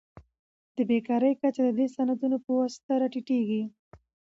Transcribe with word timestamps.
د 0.75 0.77
بیکارۍ 0.89 1.33
کچه 1.41 1.61
د 1.65 1.69
دې 1.77 1.85
صنعتونو 1.95 2.37
په 2.45 2.51
واسطه 2.59 2.91
راټیټیږي. 3.01 3.63